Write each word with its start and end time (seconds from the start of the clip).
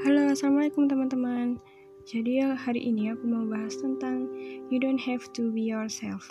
Halo, 0.00 0.32
assalamualaikum 0.32 0.88
teman-teman. 0.88 1.60
Jadi 2.08 2.40
ya 2.40 2.56
hari 2.56 2.88
ini 2.88 3.12
aku 3.12 3.20
mau 3.20 3.44
bahas 3.44 3.76
tentang 3.84 4.32
you 4.72 4.80
don't 4.80 4.96
have 4.96 5.20
to 5.36 5.52
be 5.52 5.68
yourself. 5.68 6.24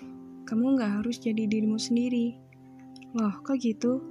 Kamu 0.49 0.73
nggak 0.73 0.89
harus 0.89 1.21
jadi 1.21 1.45
dirimu 1.45 1.77
sendiri. 1.77 2.33
Loh, 3.13 3.29
kok 3.45 3.61
gitu? 3.61 4.01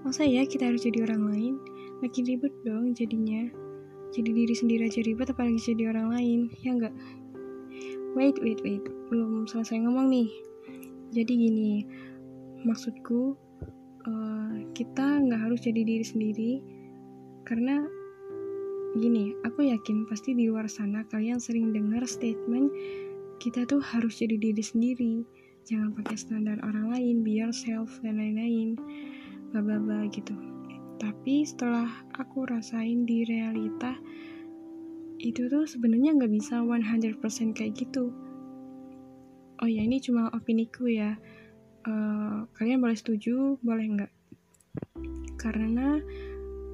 Masa 0.00 0.24
ya 0.24 0.48
kita 0.48 0.72
harus 0.72 0.88
jadi 0.88 1.04
orang 1.04 1.28
lain? 1.28 1.54
Makin 2.00 2.24
ribet 2.24 2.56
dong 2.64 2.96
jadinya. 2.96 3.52
Jadi 4.16 4.32
diri 4.32 4.54
sendiri 4.56 4.88
aja 4.88 5.04
ribet 5.04 5.28
apalagi 5.28 5.60
jadi 5.60 5.92
orang 5.92 6.08
lain, 6.08 6.40
ya 6.64 6.72
nggak? 6.72 6.94
Wait, 8.16 8.40
wait, 8.40 8.64
wait. 8.64 8.80
Belum 9.12 9.44
selesai 9.44 9.76
ngomong 9.76 10.08
nih. 10.08 10.32
Jadi 11.12 11.32
gini, 11.36 11.84
maksudku 12.64 13.36
uh, 14.08 14.56
kita 14.72 15.20
nggak 15.20 15.52
harus 15.52 15.60
jadi 15.60 15.84
diri 15.84 16.00
sendiri 16.00 16.52
karena 17.44 17.84
Gini, 18.92 19.32
aku 19.40 19.64
yakin 19.72 20.04
pasti 20.04 20.36
di 20.36 20.52
luar 20.52 20.68
sana 20.68 21.00
kalian 21.08 21.40
sering 21.40 21.72
dengar 21.72 22.04
statement 22.04 22.68
kita 23.42 23.66
tuh 23.66 23.82
harus 23.82 24.22
jadi 24.22 24.38
diri 24.38 24.62
sendiri. 24.62 25.14
Jangan 25.66 25.98
pakai 25.98 26.14
standar 26.14 26.62
orang 26.62 26.94
lain, 26.94 27.26
be 27.26 27.42
yourself, 27.42 27.90
dan 28.06 28.20
lain-lain. 28.20 28.78
Bla 29.50 29.58
bla 29.64 29.82
bla 29.82 30.06
gitu. 30.14 30.36
Tapi 31.02 31.42
setelah 31.42 31.90
aku 32.20 32.46
rasain 32.46 33.02
di 33.02 33.26
realita, 33.26 33.98
itu 35.18 35.50
tuh 35.50 35.66
sebenarnya 35.66 36.14
nggak 36.14 36.30
bisa 36.30 36.62
100% 36.62 37.18
kayak 37.56 37.74
gitu. 37.74 38.14
Oh 39.58 39.66
ya, 39.66 39.82
ini 39.82 39.98
cuma 39.98 40.30
opini 40.30 40.70
ku 40.70 40.86
ya. 40.86 41.18
Uh, 41.82 42.46
kalian 42.54 42.78
boleh 42.78 42.94
setuju, 42.94 43.58
boleh 43.58 43.86
nggak? 43.98 44.12
Karena 45.34 45.98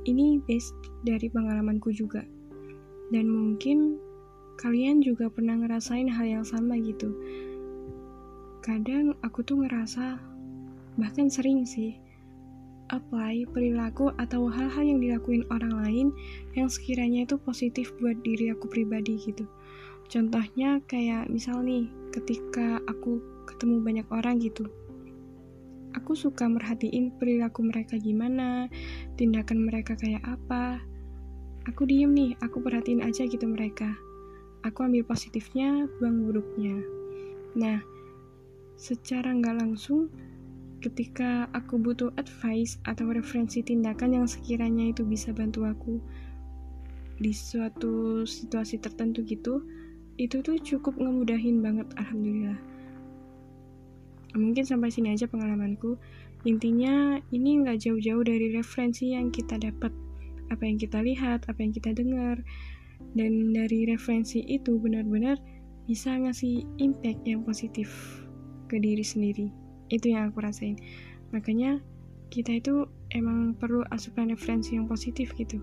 ini 0.09 0.41
based 0.49 0.73
dari 1.05 1.29
pengalamanku 1.29 1.93
juga. 1.93 2.25
Dan 3.13 3.29
mungkin 3.29 4.01
kalian 4.59 5.05
juga 5.05 5.29
pernah 5.29 5.61
ngerasain 5.61 6.09
hal 6.09 6.27
yang 6.27 6.45
sama 6.45 6.81
gitu. 6.81 7.13
Kadang 8.65 9.17
aku 9.23 9.45
tuh 9.45 9.65
ngerasa, 9.65 10.19
bahkan 10.99 11.31
sering 11.31 11.65
sih, 11.65 11.97
apply 12.89 13.45
perilaku 13.53 14.13
atau 14.17 14.49
hal-hal 14.49 14.85
yang 14.85 15.01
dilakuin 15.01 15.45
orang 15.53 15.77
lain 15.85 16.07
yang 16.57 16.69
sekiranya 16.73 17.29
itu 17.29 17.37
positif 17.41 17.93
buat 18.01 18.17
diri 18.25 18.53
aku 18.53 18.69
pribadi 18.69 19.21
gitu. 19.21 19.45
Contohnya 20.09 20.81
kayak 20.89 21.29
misal 21.29 21.61
nih, 21.61 21.89
ketika 22.11 22.81
aku 22.89 23.21
ketemu 23.45 23.85
banyak 23.85 24.09
orang 24.09 24.41
gitu, 24.41 24.65
aku 25.97 26.13
suka 26.13 26.49
merhatiin 26.49 27.17
perilaku 27.17 27.65
mereka 27.65 27.97
gimana, 27.97 28.69
tindakan 29.17 29.65
mereka 29.65 29.97
kayak 29.97 30.25
apa. 30.25 30.83
Aku 31.69 31.85
diem 31.85 32.13
nih, 32.13 32.33
aku 32.41 32.65
perhatiin 32.65 33.05
aja 33.05 33.29
gitu 33.29 33.45
mereka. 33.45 33.93
Aku 34.65 34.85
ambil 34.85 35.05
positifnya, 35.05 35.87
buang 36.01 36.25
buruknya. 36.25 36.81
Nah, 37.57 37.81
secara 38.77 39.33
nggak 39.37 39.57
langsung, 39.61 40.09
ketika 40.81 41.51
aku 41.53 41.77
butuh 41.77 42.15
advice 42.17 42.81
atau 42.87 43.11
referensi 43.11 43.61
tindakan 43.61 44.23
yang 44.23 44.27
sekiranya 44.27 44.95
itu 44.95 45.03
bisa 45.05 45.35
bantu 45.35 45.67
aku 45.67 46.01
di 47.19 47.35
suatu 47.35 48.23
situasi 48.25 48.79
tertentu 48.79 49.27
gitu, 49.27 49.67
itu 50.19 50.39
tuh 50.43 50.57
cukup 50.59 50.99
ngemudahin 50.99 51.61
banget, 51.61 51.91
alhamdulillah 51.99 52.78
mungkin 54.37 54.65
sampai 54.67 54.93
sini 54.93 55.15
aja 55.15 55.25
pengalamanku. 55.31 55.97
Intinya 56.45 57.19
ini 57.33 57.65
nggak 57.65 57.83
jauh-jauh 57.83 58.25
dari 58.25 58.53
referensi 58.53 59.17
yang 59.17 59.33
kita 59.33 59.57
dapat. 59.57 59.91
Apa 60.49 60.65
yang 60.65 60.81
kita 60.81 61.01
lihat 61.05 61.49
apa 61.49 61.61
yang 61.61 61.73
kita 61.73 61.97
dengar. 61.97 62.41
Dan 63.17 63.57
dari 63.57 63.89
referensi 63.89 64.45
itu 64.45 64.77
benar-benar 64.77 65.41
bisa 65.89 66.13
ngasih 66.13 66.69
impact 66.77 67.25
yang 67.25 67.41
positif 67.47 67.89
ke 68.69 68.77
diri 68.77 69.01
sendiri. 69.01 69.49
Itu 69.89 70.13
yang 70.13 70.29
aku 70.33 70.45
rasain. 70.45 70.77
Makanya 71.33 71.81
kita 72.29 72.61
itu 72.61 72.85
emang 73.17 73.57
perlu 73.57 73.81
asupan 73.89 74.29
referensi 74.29 74.77
yang 74.77 74.85
positif 74.85 75.33
gitu. 75.41 75.61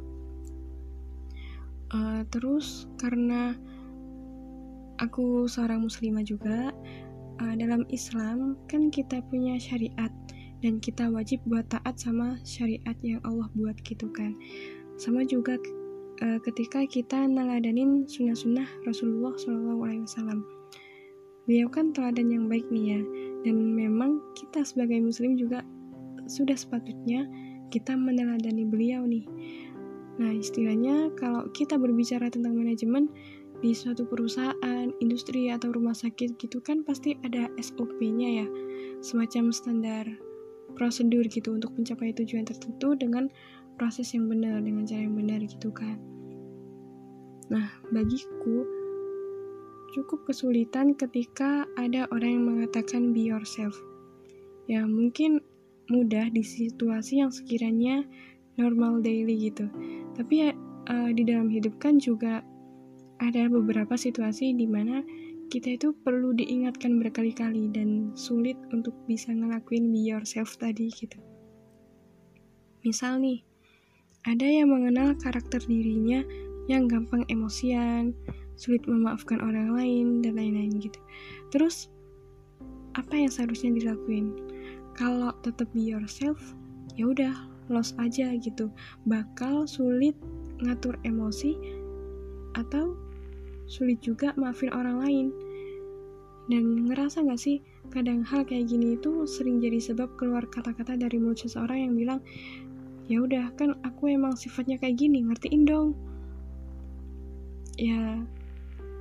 Uh, 1.93 2.25
terus 2.33 2.89
karena 2.97 3.53
aku 4.97 5.45
seorang 5.45 5.85
muslimah 5.85 6.25
juga 6.25 6.73
uh, 7.41 7.55
dalam 7.57 7.83
Islam 7.91 8.59
kan 8.69 8.91
kita 8.91 9.23
punya 9.27 9.59
syariat 9.59 10.11
dan 10.63 10.79
kita 10.81 11.11
wajib 11.11 11.43
buat 11.45 11.67
taat 11.69 11.99
sama 11.99 12.39
syariat 12.47 12.95
yang 13.03 13.21
Allah 13.27 13.49
buat 13.53 13.75
gitu 13.83 14.09
kan. 14.13 14.35
Sama 14.95 15.27
juga 15.27 15.59
uh, 16.23 16.39
ketika 16.43 16.87
kita 16.87 17.27
neladanin 17.27 18.07
sunnah-sunnah 18.07 18.67
Rasulullah 18.87 19.35
SAW 19.35 20.43
beliau 21.45 21.69
kan 21.69 21.93
teladan 21.93 22.33
yang 22.33 22.49
baik 22.49 22.65
nih 22.73 22.97
ya 22.97 23.01
dan 23.45 23.77
memang 23.77 24.17
kita 24.33 24.65
sebagai 24.65 24.97
muslim 24.97 25.37
juga 25.37 25.61
sudah 26.25 26.57
sepatutnya 26.57 27.29
kita 27.69 27.93
meneladani 27.93 28.65
beliau 28.65 29.05
nih. 29.05 29.25
Nah 30.17 30.31
istilahnya 30.33 31.13
kalau 31.19 31.45
kita 31.53 31.77
berbicara 31.77 32.33
tentang 32.33 32.57
manajemen 32.57 33.09
di 33.63 33.71
suatu 33.71 34.03
perusahaan, 34.07 34.87
industri 34.99 35.51
atau 35.51 35.71
rumah 35.71 35.95
sakit 35.95 36.39
gitu 36.39 36.59
kan 36.59 36.83
pasti 36.83 37.15
ada 37.23 37.47
SOP-nya 37.59 38.43
ya, 38.43 38.47
semacam 38.99 39.51
standar 39.51 40.05
prosedur 40.75 41.23
gitu 41.31 41.55
untuk 41.55 41.71
mencapai 41.77 42.11
tujuan 42.17 42.43
tertentu 42.43 42.97
dengan 42.99 43.31
proses 43.79 44.11
yang 44.11 44.27
benar, 44.27 44.59
dengan 44.63 44.83
cara 44.83 45.03
yang 45.03 45.15
benar 45.15 45.39
gitu 45.43 45.71
kan. 45.71 45.99
Nah, 47.51 47.69
bagiku 47.93 48.65
cukup 49.95 50.27
kesulitan 50.27 50.97
ketika 50.97 51.63
ada 51.79 52.09
orang 52.11 52.31
yang 52.41 52.45
mengatakan 52.51 53.15
be 53.15 53.31
yourself. 53.31 53.77
Ya, 54.65 54.83
mungkin 54.83 55.39
mudah 55.87 56.33
di 56.33 56.41
situasi 56.41 57.21
yang 57.21 57.29
sekiranya 57.29 58.03
normal 58.57 58.99
daily 59.05 59.51
gitu. 59.51 59.69
Tapi 60.17 60.51
uh, 60.89 61.09
di 61.13 61.23
dalam 61.23 61.47
hidup 61.47 61.77
kan 61.77 62.01
juga 62.01 62.41
ada 63.23 63.47
beberapa 63.47 63.95
situasi 63.95 64.55
di 64.55 64.67
mana 64.67 65.03
kita 65.47 65.77
itu 65.77 65.93
perlu 66.01 66.33
diingatkan 66.33 66.97
berkali-kali 66.97 67.69
dan 67.69 68.11
sulit 68.17 68.57
untuk 68.73 68.97
bisa 69.05 69.29
ngelakuin 69.29 69.93
be 69.93 70.01
yourself 70.01 70.57
tadi 70.57 70.89
gitu. 70.89 71.21
Misal 72.81 73.21
nih, 73.21 73.45
ada 74.25 74.45
yang 74.45 74.73
mengenal 74.73 75.13
karakter 75.21 75.61
dirinya 75.69 76.25
yang 76.65 76.89
gampang 76.89 77.21
emosian, 77.29 78.17
sulit 78.57 78.81
memaafkan 78.89 79.37
orang 79.37 79.77
lain, 79.77 80.25
dan 80.25 80.33
lain-lain 80.37 80.81
gitu. 80.81 80.97
Terus, 81.53 81.93
apa 82.97 83.13
yang 83.13 83.29
seharusnya 83.29 83.69
dilakuin? 83.77 84.33
Kalau 84.97 85.29
tetap 85.45 85.69
be 85.77 85.85
yourself, 85.85 86.41
ya 86.97 87.05
udah, 87.05 87.33
lost 87.69 87.93
aja 88.01 88.33
gitu. 88.37 88.73
Bakal 89.05 89.69
sulit 89.69 90.17
ngatur 90.61 90.97
emosi 91.05 91.53
atau 92.57 92.97
sulit 93.65 94.01
juga 94.01 94.33
maafin 94.37 94.71
orang 94.73 94.97
lain. 95.01 95.27
Dan 96.45 96.85
ngerasa 96.85 97.25
gak 97.25 97.41
sih, 97.41 97.61
kadang 97.89 98.21
hal 98.21 98.45
kayak 98.45 98.69
gini 98.69 98.97
itu 98.97 99.25
sering 99.25 99.57
jadi 99.57 99.81
sebab 99.81 100.13
keluar 100.17 100.45
kata-kata 100.45 100.93
dari 100.93 101.17
mulut 101.17 101.41
seseorang 101.41 101.89
yang 101.89 101.93
bilang, 101.97 102.19
ya 103.09 103.21
udah 103.21 103.49
kan 103.57 103.77
aku 103.81 104.13
emang 104.13 104.37
sifatnya 104.37 104.77
kayak 104.77 105.01
gini, 105.01 105.25
ngertiin 105.25 105.65
dong. 105.65 105.97
Ya, 107.81 108.21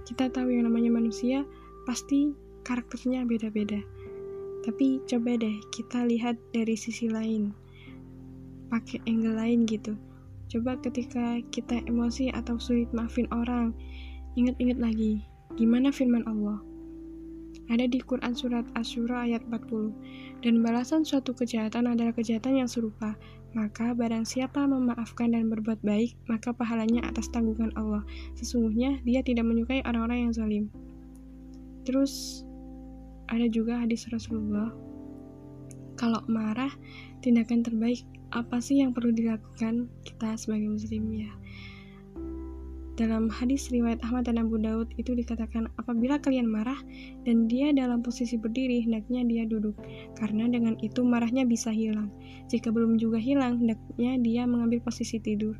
kita 0.08 0.32
tahu 0.32 0.52
yang 0.52 0.69
namanya 0.69 0.92
manusia 0.92 1.44
pasti 1.84 2.32
karakternya 2.64 3.28
beda-beda. 3.28 3.81
Tapi 4.64 5.04
coba 5.04 5.36
deh 5.36 5.60
kita 5.69 6.08
lihat 6.08 6.41
dari 6.56 6.72
sisi 6.72 7.12
lain, 7.12 7.52
pakai 8.72 9.05
angle 9.05 9.37
lain 9.37 9.69
gitu. 9.69 9.93
Coba 10.49 10.81
ketika 10.81 11.40
kita 11.52 11.84
emosi 11.84 12.32
atau 12.32 12.56
sulit 12.56 12.88
maafin 12.96 13.28
orang, 13.28 13.76
Ingat-ingat 14.34 14.82
lagi, 14.82 15.22
gimana 15.54 15.94
firman 15.94 16.26
Allah? 16.26 16.58
Ada 17.70 17.86
di 17.86 18.02
Quran 18.02 18.34
Surat 18.34 18.66
Asyura 18.75 19.22
ayat 19.22 19.46
40. 19.46 20.42
Dan 20.42 20.58
balasan 20.58 21.06
suatu 21.06 21.38
kejahatan 21.38 21.86
adalah 21.86 22.10
kejahatan 22.10 22.58
yang 22.58 22.66
serupa. 22.66 23.14
Maka 23.54 23.94
barang 23.94 24.26
siapa 24.26 24.66
memaafkan 24.66 25.31
dan 25.31 25.46
berbuat 25.46 25.86
baik, 25.86 26.19
maka 26.26 26.50
pahalanya 26.50 27.06
atas 27.06 27.31
tanggungan 27.31 27.70
Allah. 27.78 28.02
Sesungguhnya 28.34 28.98
dia 29.06 29.22
tidak 29.22 29.46
menyukai 29.46 29.86
orang-orang 29.86 30.26
yang 30.26 30.32
zalim. 30.34 30.64
Terus 31.87 32.42
ada 33.30 33.46
juga 33.46 33.87
hadis 33.87 34.10
Rasulullah. 34.10 34.75
Kalau 35.94 36.26
marah, 36.26 36.75
tindakan 37.22 37.62
terbaik 37.62 38.02
apa 38.34 38.58
sih 38.58 38.82
yang 38.82 38.90
perlu 38.90 39.14
dilakukan 39.14 39.87
kita 40.02 40.34
sebagai 40.34 40.75
muslim 40.75 41.06
ya? 41.14 41.30
Dalam 42.94 43.26
hadis 43.26 43.75
riwayat 43.75 43.99
Ahmad 44.06 44.31
dan 44.31 44.38
Abu 44.38 44.55
Daud 44.55 44.94
itu 44.94 45.19
dikatakan 45.19 45.67
apabila 45.82 46.14
kalian 46.23 46.46
marah 46.46 46.79
dan 47.26 47.50
dia 47.50 47.75
dalam 47.75 48.06
posisi 48.06 48.38
berdiri 48.38 48.87
hendaknya 48.87 49.26
dia 49.26 49.43
duduk 49.50 49.75
karena 50.14 50.46
dengan 50.46 50.79
itu 50.79 51.02
marahnya 51.02 51.43
bisa 51.43 51.75
hilang. 51.75 52.14
Jika 52.46 52.70
belum 52.70 52.94
juga 53.02 53.19
hilang 53.19 53.58
hendaknya 53.58 54.14
dia 54.23 54.46
mengambil 54.46 54.79
posisi 54.79 55.19
tidur. 55.19 55.58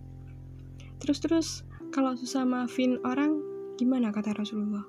Terus-terus 1.03 1.67
kalau 1.91 2.15
susah 2.15 2.47
maafin 2.47 3.03
orang, 3.03 3.43
gimana 3.83 4.15
kata 4.15 4.31
Rasulullah? 4.39 4.87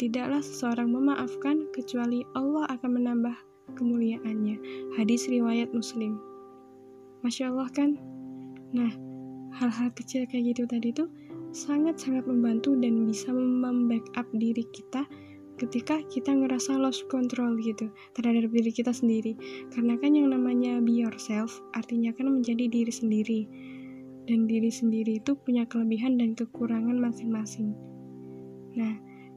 Tidaklah 0.00 0.40
seseorang 0.40 0.88
memaafkan 0.88 1.68
kecuali 1.76 2.24
Allah 2.32 2.64
akan 2.72 2.90
menambah 2.96 3.36
kemuliaannya. 3.76 4.56
Hadis 4.96 5.28
riwayat 5.28 5.76
Muslim. 5.76 6.16
Masya 7.20 7.52
Allah 7.52 7.68
kan? 7.68 8.00
Nah, 8.72 8.92
hal-hal 9.60 9.92
kecil 9.92 10.24
kayak 10.24 10.56
gitu 10.56 10.64
tadi 10.64 10.88
tuh 10.94 11.12
sangat-sangat 11.50 12.26
membantu 12.26 12.78
dan 12.78 13.06
bisa 13.06 13.34
membackup 13.34 14.26
diri 14.38 14.62
kita 14.70 15.06
ketika 15.60 16.00
kita 16.08 16.32
ngerasa 16.32 16.80
lost 16.80 17.04
control 17.12 17.60
gitu 17.60 17.92
terhadap 18.16 18.48
diri 18.48 18.72
kita 18.72 18.96
sendiri. 18.96 19.36
Karena 19.68 20.00
kan 20.00 20.16
yang 20.16 20.32
namanya 20.32 20.80
be 20.80 21.04
yourself 21.04 21.60
artinya 21.76 22.16
kan 22.16 22.32
menjadi 22.32 22.64
diri 22.70 22.92
sendiri. 22.92 23.40
Dan 24.24 24.48
diri 24.48 24.72
sendiri 24.72 25.20
itu 25.20 25.36
punya 25.36 25.68
kelebihan 25.68 26.16
dan 26.16 26.32
kekurangan 26.32 26.96
masing-masing. 26.96 27.76
Nah 28.78 28.94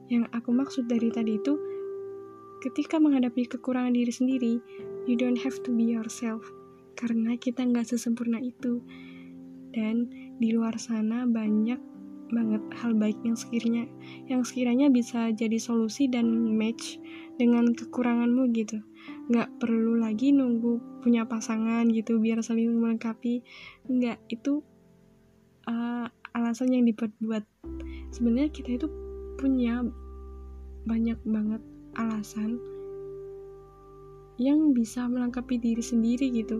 yang 0.08 0.24
aku 0.32 0.54
maksud 0.54 0.88
dari 0.88 1.12
tadi 1.12 1.36
itu 1.36 1.60
ketika 2.64 2.96
menghadapi 2.96 3.44
kekurangan 3.44 3.92
diri 3.92 4.12
sendiri 4.12 4.54
you 5.04 5.18
don't 5.20 5.36
have 5.36 5.60
to 5.60 5.74
be 5.76 5.92
yourself. 5.92 6.40
Karena 6.96 7.36
kita 7.36 7.68
nggak 7.68 7.84
sesempurna 7.84 8.40
itu. 8.40 8.80
Dan 9.74 10.06
di 10.38 10.54
luar 10.54 10.78
sana 10.78 11.26
banyak 11.26 11.93
banget 12.32 12.62
hal 12.80 12.96
baik 12.96 13.18
yang 13.26 13.36
sekiranya 13.36 13.84
yang 14.28 14.42
sekiranya 14.46 14.86
bisa 14.88 15.32
jadi 15.32 15.60
solusi 15.60 16.08
dan 16.08 16.30
match 16.56 16.96
dengan 17.36 17.74
kekuranganmu 17.74 18.50
gitu. 18.54 18.80
Nggak 19.28 19.48
perlu 19.60 19.98
lagi 20.00 20.30
nunggu 20.32 21.02
punya 21.02 21.26
pasangan 21.28 21.84
gitu 21.90 22.20
biar 22.22 22.40
saling 22.40 22.70
melengkapi. 22.72 23.42
Nggak 23.90 24.18
itu 24.30 24.62
uh, 25.68 26.06
alasan 26.34 26.74
yang 26.74 26.84
dibuat-buat 26.88 27.44
sebenarnya 28.14 28.50
kita 28.50 28.70
itu 28.80 28.86
punya 29.36 29.82
banyak 30.84 31.18
banget 31.24 31.62
alasan 31.96 32.58
yang 34.36 34.74
bisa 34.74 35.06
melengkapi 35.06 35.62
diri 35.62 35.82
sendiri 35.82 36.30
gitu. 36.34 36.58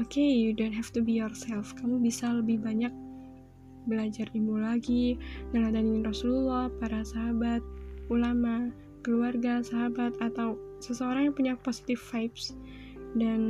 Oke 0.00 0.16
okay, 0.16 0.30
you 0.32 0.56
don't 0.56 0.72
have 0.72 0.88
to 0.96 1.04
be 1.04 1.20
yourself. 1.20 1.76
Kamu 1.76 2.00
bisa 2.00 2.32
lebih 2.32 2.64
banyak 2.64 2.88
belajar 3.86 4.30
ilmu 4.34 4.62
lagi, 4.62 5.18
neladanin 5.50 6.06
Rasulullah, 6.06 6.70
para 6.78 7.02
sahabat, 7.02 7.62
ulama, 8.08 8.70
keluarga, 9.02 9.62
sahabat, 9.62 10.14
atau 10.22 10.58
seseorang 10.78 11.30
yang 11.30 11.34
punya 11.34 11.54
positive 11.60 12.00
vibes. 12.12 12.54
Dan 13.12 13.40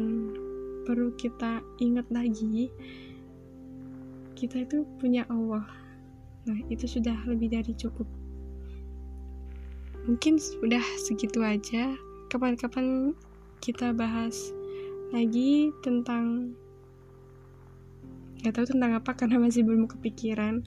perlu 0.83 1.15
kita 1.15 1.63
ingat 1.79 2.07
lagi 2.11 2.71
kita 4.43 4.67
itu 4.67 4.83
punya 4.99 5.23
Allah. 5.31 5.63
Nah 6.51 6.59
itu 6.67 6.91
sudah 6.91 7.15
lebih 7.31 7.55
dari 7.55 7.71
cukup. 7.79 8.11
Mungkin 10.03 10.35
sudah 10.43 10.83
segitu 11.07 11.39
aja 11.47 11.95
kapan-kapan 12.27 13.15
kita 13.63 13.95
bahas 13.95 14.51
lagi 15.15 15.71
tentang 15.87 16.59
Gak 18.43 18.59
tahu 18.59 18.67
tentang 18.75 18.99
apa 18.99 19.15
karena 19.15 19.39
masih 19.39 19.63
belum 19.63 19.87
kepikiran. 19.87 20.67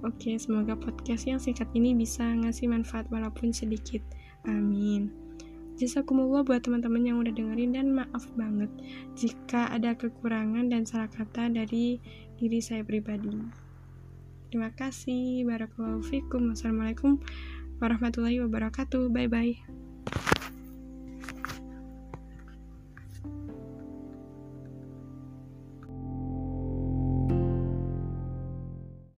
Oke, 0.00 0.40
semoga 0.40 0.72
podcast 0.74 1.28
yang 1.28 1.36
singkat 1.36 1.68
ini 1.76 1.92
bisa 1.92 2.24
ngasih 2.24 2.72
manfaat 2.72 3.04
walaupun 3.12 3.52
sedikit. 3.52 4.00
Amin. 4.48 5.12
Jazakumullah 5.76 6.44
buat 6.44 6.64
teman-teman 6.64 7.04
yang 7.04 7.16
udah 7.20 7.32
dengerin 7.32 7.72
dan 7.72 7.92
maaf 7.92 8.28
banget 8.36 8.68
jika 9.16 9.68
ada 9.72 9.96
kekurangan 9.96 10.68
dan 10.68 10.84
salah 10.84 11.08
kata 11.08 11.48
dari 11.48 12.00
diri 12.36 12.60
saya 12.60 12.84
pribadi. 12.84 13.32
Terima 14.48 14.72
kasih. 14.76 15.44
Barakallahu 15.48 16.04
fikum. 16.04 16.52
Wassalamualaikum 16.52 17.20
warahmatullahi 17.80 18.44
wabarakatuh. 18.44 19.08
Bye 19.08 19.28
bye. 19.28 19.89